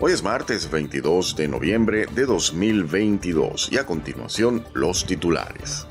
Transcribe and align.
Hoy 0.00 0.10
es 0.10 0.24
martes 0.24 0.68
22 0.68 1.36
de 1.36 1.46
noviembre 1.46 2.06
de 2.06 2.26
2022 2.26 3.68
y 3.70 3.78
a 3.78 3.86
continuación 3.86 4.64
los 4.74 5.06
titulares. 5.06 5.86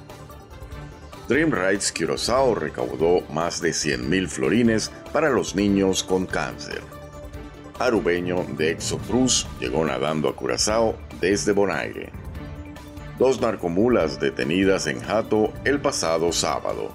Dream 1.30 1.50
Rights 1.52 1.94
Curaçao 1.94 2.54
recaudó 2.54 3.22
más 3.32 3.62
de 3.62 3.70
100.000 3.70 4.28
florines 4.28 4.92
para 5.14 5.30
los 5.30 5.56
niños 5.56 6.04
con 6.04 6.26
cáncer. 6.26 6.82
Arubeño 7.80 8.46
de 8.58 8.72
Exocruz 8.72 9.48
llegó 9.62 9.86
nadando 9.86 10.28
a 10.28 10.36
Curazao 10.36 10.98
desde 11.22 11.54
Bonaire. 11.54 12.12
Dos 13.18 13.40
narcomulas 13.40 14.20
detenidas 14.20 14.86
en 14.88 15.00
Jato 15.00 15.54
el 15.64 15.80
pasado 15.80 16.34
sábado. 16.34 16.92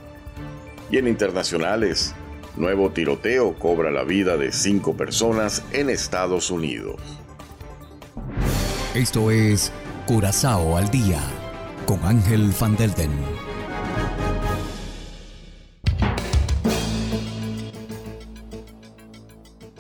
Y 0.91 0.99
en 0.99 1.09
internacionales, 1.09 2.15
nuevo 2.59 2.91
tiroteo 2.91 3.55
cobra 3.55 3.91
la 3.91 4.05
vida 4.05 4.37
de 4.37 4.53
cinco 4.53 4.97
personas 4.97 5.65
en 5.73 5.91
Estados 5.91 6.51
Unidos. 6.51 7.01
Esto 8.95 9.31
es 9.31 9.73
Curazao 10.07 10.77
al 10.77 10.91
día 10.91 11.21
con 11.87 12.05
Ángel 12.05 12.53
Van 12.61 12.77
Delden. 12.77 13.11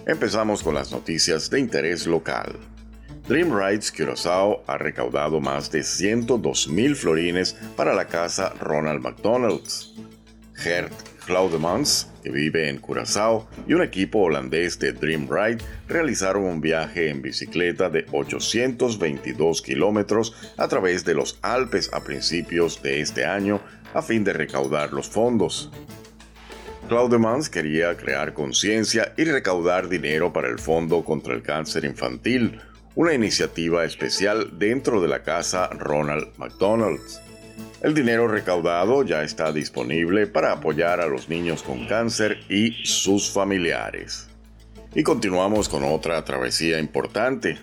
Empezamos 0.07 0.63
con 0.63 0.75
las 0.75 0.91
noticias 0.91 1.51
de 1.51 1.61
interés 1.61 2.07
local. 2.07 2.57
Dream 3.29 3.55
Rights 3.55 3.93
Curaçao 3.93 4.63
ha 4.67 4.79
recaudado 4.79 5.39
más 5.39 5.71
de 5.71 5.83
102 5.83 6.69
mil 6.69 6.97
florines 6.97 7.55
para 7.77 7.93
la 7.93 8.07
casa 8.07 8.55
Ronald 8.59 9.03
McDonald's. 9.03 9.95
Gert 10.55 10.95
Claudemans, 11.27 12.09
vive 12.31 12.69
en 12.69 12.79
Curazao, 12.79 13.49
y 13.67 13.75
un 13.75 13.83
equipo 13.83 14.21
holandés 14.21 14.79
de 14.79 14.93
Dream 14.93 15.29
Ride 15.31 15.65
realizaron 15.89 16.45
un 16.45 16.61
viaje 16.61 17.11
en 17.11 17.23
bicicleta 17.23 17.91
de 17.91 18.07
822 18.13 19.63
kilómetros 19.63 20.35
a 20.57 20.69
través 20.69 21.05
de 21.05 21.15
los 21.15 21.39
Alpes 21.43 21.91
a 21.93 22.05
principios 22.05 22.83
de 22.83 23.01
este 23.01 23.25
año 23.25 23.61
a 23.95 24.03
fin 24.03 24.25
de 24.25 24.33
recaudar 24.33 24.93
los 24.93 25.09
fondos. 25.09 25.71
Claudemans 26.89 27.51
quería 27.51 27.97
crear 27.97 28.33
conciencia 28.33 29.13
y 29.17 29.25
recaudar 29.25 29.89
dinero 29.89 30.33
para 30.33 30.49
el 30.49 30.59
Fondo 30.59 31.05
contra 31.05 31.35
el 31.35 31.43
Cáncer 31.43 31.85
Infantil, 31.85 32.61
una 32.95 33.13
iniciativa 33.13 33.85
especial 33.85 34.59
dentro 34.59 35.01
de 35.01 35.09
la 35.09 35.23
casa 35.23 35.69
Ronald 35.69 36.29
McDonald's. 36.39 37.21
El 37.81 37.95
dinero 37.95 38.27
recaudado 38.27 39.05
ya 39.05 39.23
está 39.23 39.53
disponible 39.53 40.27
para 40.27 40.51
apoyar 40.51 41.01
a 41.01 41.07
los 41.07 41.29
niños 41.29 41.63
con 41.63 41.87
cáncer 41.87 42.41
y 42.49 42.73
sus 42.85 43.31
familiares. 43.31 44.29
Y 44.97 45.05
continuamos 45.05 45.69
con 45.69 45.85
otra 45.85 46.25
travesía 46.25 46.81
importante. 46.81 47.57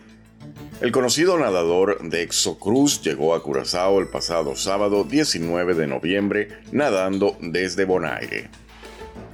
El 0.79 0.93
conocido 0.93 1.37
nadador 1.37 1.99
Dexo 2.01 2.57
Cruz 2.57 3.01
llegó 3.01 3.35
a 3.35 3.43
Curazao 3.43 3.99
el 3.99 4.07
pasado 4.07 4.55
sábado 4.55 5.03
19 5.03 5.73
de 5.73 5.87
noviembre 5.87 6.47
nadando 6.71 7.35
desde 7.41 7.83
Bonaire. 7.83 8.49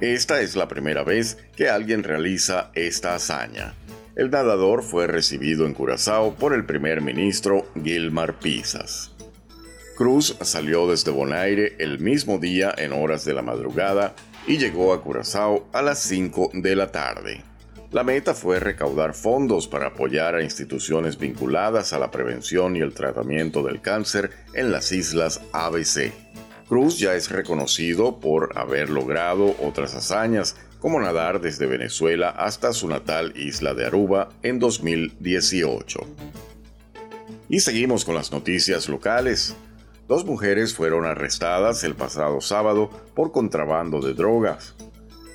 Esta 0.00 0.40
es 0.40 0.56
la 0.56 0.66
primera 0.66 1.04
vez 1.04 1.38
que 1.54 1.68
alguien 1.68 2.02
realiza 2.02 2.72
esta 2.74 3.14
hazaña. 3.14 3.74
El 4.16 4.30
nadador 4.30 4.82
fue 4.82 5.06
recibido 5.06 5.64
en 5.64 5.74
Curazao 5.74 6.34
por 6.34 6.54
el 6.54 6.64
primer 6.66 7.02
ministro 7.02 7.66
Gilmar 7.80 8.40
Pisas. 8.40 9.11
Cruz 9.96 10.36
salió 10.40 10.88
desde 10.88 11.10
Bonaire 11.10 11.76
el 11.78 11.98
mismo 11.98 12.38
día 12.38 12.74
en 12.76 12.92
horas 12.92 13.24
de 13.24 13.34
la 13.34 13.42
madrugada 13.42 14.14
y 14.46 14.56
llegó 14.56 14.92
a 14.92 15.02
Curazao 15.02 15.68
a 15.72 15.82
las 15.82 16.00
5 16.00 16.50
de 16.54 16.76
la 16.76 16.90
tarde. 16.90 17.44
La 17.90 18.04
meta 18.04 18.34
fue 18.34 18.58
recaudar 18.58 19.12
fondos 19.12 19.68
para 19.68 19.88
apoyar 19.88 20.34
a 20.34 20.42
instituciones 20.42 21.18
vinculadas 21.18 21.92
a 21.92 21.98
la 21.98 22.10
prevención 22.10 22.74
y 22.74 22.80
el 22.80 22.94
tratamiento 22.94 23.62
del 23.62 23.82
cáncer 23.82 24.30
en 24.54 24.72
las 24.72 24.92
islas 24.92 25.42
ABC. 25.52 26.10
Cruz 26.68 26.98
ya 26.98 27.14
es 27.14 27.30
reconocido 27.30 28.18
por 28.18 28.58
haber 28.58 28.88
logrado 28.88 29.54
otras 29.60 29.94
hazañas, 29.94 30.56
como 30.80 31.00
nadar 31.00 31.42
desde 31.42 31.66
Venezuela 31.66 32.30
hasta 32.30 32.72
su 32.72 32.88
natal 32.88 33.34
isla 33.36 33.74
de 33.74 33.84
Aruba 33.84 34.30
en 34.42 34.58
2018. 34.58 36.00
Y 37.50 37.60
seguimos 37.60 38.06
con 38.06 38.14
las 38.14 38.32
noticias 38.32 38.88
locales. 38.88 39.54
Dos 40.12 40.26
mujeres 40.26 40.74
fueron 40.74 41.06
arrestadas 41.06 41.84
el 41.84 41.94
pasado 41.94 42.42
sábado 42.42 42.90
por 43.14 43.32
contrabando 43.32 43.98
de 43.98 44.12
drogas. 44.12 44.74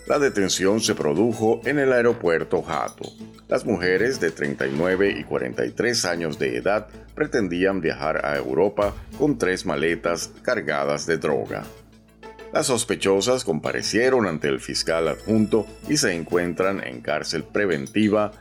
La 0.05 0.19
detención 0.19 0.81
se 0.81 0.93
produjo 0.93 1.61
en 1.65 1.79
el 1.79 1.91
aeropuerto 1.91 2.61
Jato. 2.61 3.11
Las 3.47 3.65
mujeres 3.65 4.19
de 4.19 4.29
39 4.29 5.15
y 5.19 5.23
43 5.23 6.05
años 6.05 6.37
de 6.37 6.57
edad 6.57 6.89
pretendían 7.15 7.81
viajar 7.81 8.23
a 8.23 8.37
Europa 8.37 8.93
con 9.17 9.39
tres 9.39 9.65
maletas 9.65 10.29
cargadas 10.43 11.07
de 11.07 11.17
droga. 11.17 11.63
Las 12.53 12.67
sospechosas 12.67 13.43
comparecieron 13.43 14.27
ante 14.27 14.47
el 14.47 14.59
fiscal 14.59 15.07
adjunto 15.07 15.65
y 15.89 15.97
se 15.97 16.13
encuentran 16.13 16.83
en 16.85 17.01
cárcel 17.01 17.43
preventiva 17.43 18.31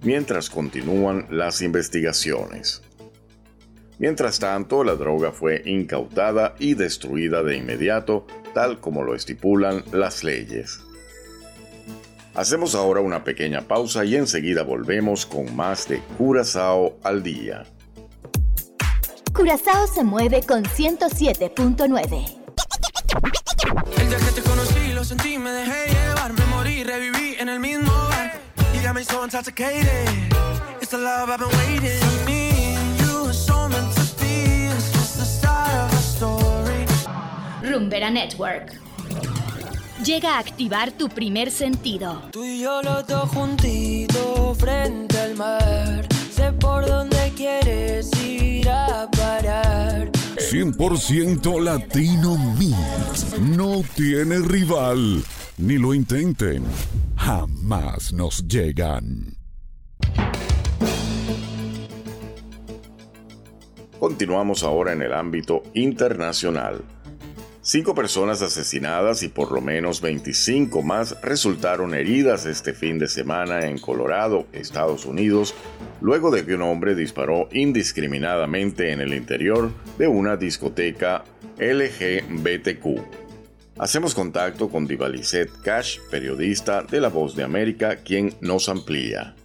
mientras 0.00 0.48
continúan 0.48 1.26
las 1.28 1.60
investigaciones. 1.60 2.80
Mientras 3.98 4.38
tanto, 4.38 4.82
la 4.84 4.94
droga 4.94 5.32
fue 5.32 5.62
incautada 5.64 6.54
y 6.58 6.74
destruida 6.74 7.42
de 7.42 7.56
inmediato, 7.56 8.26
tal 8.52 8.80
como 8.80 9.02
lo 9.02 9.14
estipulan 9.14 9.84
las 9.92 10.24
leyes. 10.24 10.80
Hacemos 12.34 12.74
ahora 12.74 13.00
una 13.00 13.22
pequeña 13.22 13.62
pausa 13.62 14.04
y 14.04 14.16
enseguida 14.16 14.64
volvemos 14.64 15.24
con 15.24 15.54
más 15.54 15.86
de 15.88 16.00
Curazao 16.18 16.98
al 17.04 17.22
día. 17.22 17.64
Curazao 19.32 19.86
se 19.86 20.02
mueve 20.02 20.42
con 20.42 20.64
107.9. 20.64 22.44
El 23.98 24.08
día 24.08 24.18
que 24.18 24.32
te 24.32 24.42
conocí, 24.42 24.92
lo 24.92 25.04
sentí, 25.04 25.38
me 25.38 25.50
dejé 25.50 25.92
llevar, 25.92 26.32
me 26.32 26.44
morí, 26.46 26.82
reviví 26.82 27.36
en 27.38 27.48
el 27.48 27.60
mismo 27.60 27.92
bar. 27.92 28.32
You 28.74 28.82
got 28.82 28.94
me 28.94 29.04
so 29.04 29.22
intoxicated. 29.22 30.08
It's 30.80 30.90
the 30.90 30.98
love 30.98 31.30
I've 31.30 31.38
been 31.38 31.48
waiting. 31.58 32.00
For 32.00 32.24
me, 32.26 32.53
Rumbera 37.74 38.08
Network. 38.08 38.80
Llega 40.04 40.36
a 40.36 40.38
activar 40.38 40.92
tu 40.92 41.08
primer 41.08 41.50
sentido. 41.50 42.22
Tú 42.30 42.44
y 42.44 42.60
yo 42.60 42.80
los 42.82 43.04
dos 43.04 43.28
juntitos 43.30 44.56
frente 44.56 45.18
al 45.18 45.34
mar. 45.34 46.06
Sé 46.30 46.52
por 46.52 46.86
dónde 46.86 47.32
quieres 47.36 48.12
ir 48.22 48.68
a 48.68 49.10
parar. 49.10 50.12
100% 50.36 51.60
Latino 51.60 52.36
Mix. 52.56 53.40
No 53.40 53.82
tiene 53.96 54.38
rival. 54.38 55.24
Ni 55.58 55.76
lo 55.76 55.94
intenten. 55.94 56.62
Jamás 57.16 58.12
nos 58.12 58.46
llegan. 58.46 59.36
Continuamos 63.98 64.62
ahora 64.62 64.92
en 64.92 65.02
el 65.02 65.12
ámbito 65.12 65.64
internacional. 65.74 66.84
Cinco 67.66 67.94
personas 67.94 68.42
asesinadas 68.42 69.22
y 69.22 69.28
por 69.28 69.50
lo 69.50 69.62
menos 69.62 70.02
25 70.02 70.82
más 70.82 71.16
resultaron 71.22 71.94
heridas 71.94 72.44
este 72.44 72.74
fin 72.74 72.98
de 72.98 73.08
semana 73.08 73.60
en 73.64 73.78
Colorado, 73.78 74.46
Estados 74.52 75.06
Unidos, 75.06 75.54
luego 76.02 76.30
de 76.30 76.44
que 76.44 76.56
un 76.56 76.60
hombre 76.60 76.94
disparó 76.94 77.48
indiscriminadamente 77.52 78.92
en 78.92 79.00
el 79.00 79.14
interior 79.14 79.70
de 79.96 80.06
una 80.06 80.36
discoteca 80.36 81.24
LGBTQ. 81.58 83.00
Hacemos 83.78 84.14
contacto 84.14 84.68
con 84.68 84.86
Divalicet 84.86 85.50
Cash, 85.62 86.00
periodista 86.10 86.82
de 86.82 87.00
La 87.00 87.08
Voz 87.08 87.34
de 87.34 87.44
América, 87.44 87.96
quien 87.96 88.34
nos 88.42 88.68
amplía. 88.68 89.36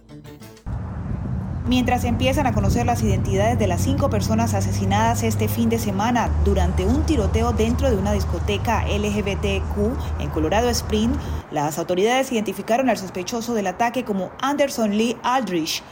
Mientras 1.70 2.02
empiezan 2.02 2.48
a 2.48 2.52
conocer 2.52 2.84
las 2.84 3.00
identidades 3.00 3.56
de 3.56 3.68
las 3.68 3.82
cinco 3.82 4.10
personas 4.10 4.54
asesinadas 4.54 5.22
este 5.22 5.46
fin 5.46 5.68
de 5.68 5.78
semana 5.78 6.28
durante 6.44 6.84
un 6.84 7.06
tiroteo 7.06 7.52
dentro 7.52 7.88
de 7.88 7.96
una 7.96 8.10
discoteca 8.10 8.84
LGBTQ 8.88 10.18
en 10.18 10.30
Colorado 10.30 10.68
Springs, 10.68 11.16
las 11.52 11.78
autoridades 11.78 12.32
identificaron 12.32 12.90
al 12.90 12.98
sospechoso 12.98 13.54
del 13.54 13.68
ataque 13.68 14.04
como 14.04 14.32
Anderson 14.42 14.96
Lee 14.98 15.16
Aldrich, 15.22 15.84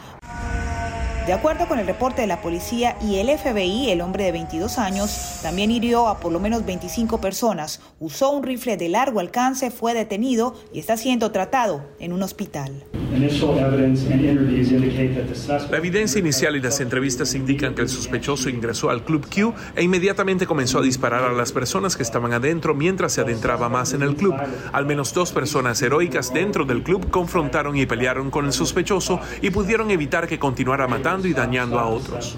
De 1.29 1.33
acuerdo 1.33 1.69
con 1.69 1.79
el 1.79 1.87
reporte 1.87 2.23
de 2.23 2.27
la 2.27 2.41
policía 2.41 2.97
y 3.01 3.19
el 3.19 3.29
FBI, 3.39 3.91
el 3.91 4.01
hombre 4.01 4.25
de 4.25 4.33
22 4.33 4.79
años 4.79 5.39
también 5.43 5.71
hirió 5.71 6.09
a 6.09 6.19
por 6.19 6.33
lo 6.33 6.41
menos 6.41 6.67
25 6.67 7.21
personas, 7.21 7.81
usó 8.01 8.31
un 8.31 8.43
rifle 8.43 8.77
de 8.77 8.89
largo 8.89 9.21
alcance, 9.21 9.71
fue 9.71 9.95
detenido 9.95 10.57
y 10.73 10.81
está 10.81 10.97
siendo 10.97 11.31
tratado 11.31 11.85
en 12.01 12.13
un 12.13 12.25
hospital. 12.25 12.83
La 15.70 15.76
evidencia 15.76 16.19
inicial 16.20 16.56
y 16.56 16.61
las 16.61 16.81
entrevistas 16.81 17.35
indican 17.35 17.75
que 17.75 17.82
el 17.82 17.88
sospechoso 17.88 18.49
ingresó 18.49 18.91
al 18.91 19.03
Club 19.03 19.26
Q 19.29 19.55
e 19.75 19.82
inmediatamente 19.82 20.47
comenzó 20.47 20.79
a 20.79 20.82
disparar 20.82 21.25
a 21.25 21.32
las 21.32 21.50
personas 21.50 21.97
que 21.97 22.05
estaban 22.05 22.32
adentro 22.32 22.75
mientras 22.75 23.12
se 23.12 23.20
adentraba 23.20 23.69
más 23.69 23.93
en 23.93 24.03
el 24.03 24.15
club. 24.15 24.35
Al 24.73 24.87
menos 24.87 25.12
dos 25.15 25.32
personas 25.32 25.82
heroicas 25.82 26.32
dentro 26.32 26.65
del 26.65 26.82
club 26.82 27.11
confrontaron 27.11 27.76
y 27.76 27.87
pelearon 27.87 28.31
con 28.31 28.47
el 28.47 28.53
sospechoso 28.53 29.20
y 29.43 29.50
pudieron 29.50 29.91
evitar 29.91 30.29
que 30.29 30.38
continuara 30.38 30.87
matando 30.87 31.26
y 31.26 31.32
dañando 31.32 31.79
a 31.79 31.87
otros. 31.87 32.37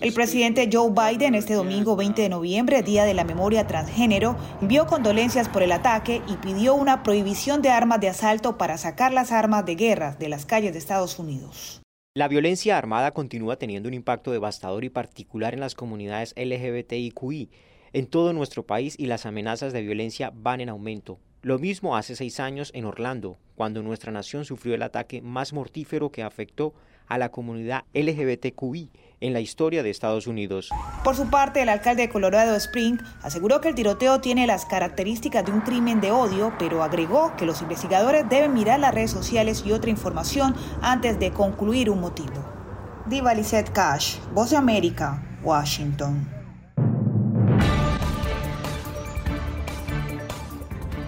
El 0.00 0.14
presidente 0.14 0.70
Joe 0.72 0.92
Biden 0.92 1.34
este 1.34 1.52
domingo 1.52 1.94
20 1.94 2.22
de 2.22 2.30
noviembre, 2.30 2.82
Día 2.82 3.04
de 3.04 3.12
la 3.12 3.22
Memoria 3.22 3.66
Transgénero, 3.66 4.34
envió 4.62 4.86
condolencias 4.86 5.46
por 5.50 5.62
el 5.62 5.72
ataque 5.72 6.22
y 6.26 6.36
pidió 6.36 6.74
una 6.74 7.02
prohibición 7.02 7.60
de 7.60 7.68
armas 7.68 8.00
de 8.00 8.08
asalto 8.08 8.56
para 8.56 8.78
sacar 8.78 9.12
las 9.12 9.30
armas 9.30 9.66
de 9.66 9.74
guerra 9.74 10.16
de 10.18 10.30
las 10.30 10.46
calles 10.46 10.72
de 10.72 10.78
Estados 10.78 11.18
Unidos. 11.18 11.82
La 12.14 12.28
violencia 12.28 12.78
armada 12.78 13.10
continúa 13.10 13.56
teniendo 13.56 13.90
un 13.90 13.94
impacto 13.94 14.32
devastador 14.32 14.84
y 14.84 14.88
particular 14.88 15.52
en 15.52 15.60
las 15.60 15.74
comunidades 15.74 16.32
LGBTIQI 16.34 17.50
en 17.92 18.06
todo 18.06 18.32
nuestro 18.32 18.64
país 18.64 18.94
y 18.98 19.04
las 19.04 19.26
amenazas 19.26 19.74
de 19.74 19.82
violencia 19.82 20.32
van 20.34 20.62
en 20.62 20.70
aumento. 20.70 21.20
Lo 21.42 21.58
mismo 21.58 21.96
hace 21.96 22.16
seis 22.16 22.38
años 22.38 22.70
en 22.74 22.84
Orlando, 22.84 23.38
cuando 23.54 23.82
nuestra 23.82 24.12
nación 24.12 24.44
sufrió 24.44 24.74
el 24.74 24.82
ataque 24.82 25.22
más 25.22 25.54
mortífero 25.54 26.10
que 26.12 26.22
afectó 26.22 26.74
a 27.06 27.16
la 27.16 27.30
comunidad 27.30 27.84
LGBTQI 27.94 28.90
en 29.20 29.32
la 29.32 29.40
historia 29.40 29.82
de 29.82 29.88
Estados 29.88 30.26
Unidos. 30.26 30.68
Por 31.02 31.16
su 31.16 31.30
parte, 31.30 31.62
el 31.62 31.70
alcalde 31.70 32.02
de 32.02 32.08
Colorado 32.10 32.54
Spring 32.56 32.98
aseguró 33.22 33.62
que 33.62 33.68
el 33.68 33.74
tiroteo 33.74 34.20
tiene 34.20 34.46
las 34.46 34.66
características 34.66 35.46
de 35.46 35.52
un 35.52 35.62
crimen 35.62 36.02
de 36.02 36.12
odio, 36.12 36.52
pero 36.58 36.82
agregó 36.82 37.34
que 37.38 37.46
los 37.46 37.62
investigadores 37.62 38.28
deben 38.28 38.52
mirar 38.52 38.78
las 38.78 38.94
redes 38.94 39.10
sociales 39.10 39.62
y 39.64 39.72
otra 39.72 39.90
información 39.90 40.54
antes 40.82 41.18
de 41.18 41.32
concluir 41.32 41.88
un 41.88 42.00
motivo. 42.00 42.44
Diva 43.06 43.32
Lizette 43.32 43.72
Cash, 43.72 44.18
Voz 44.34 44.50
de 44.50 44.58
América, 44.58 45.40
Washington. 45.42 46.39